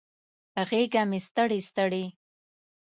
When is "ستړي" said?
1.27-1.59, 1.69-2.05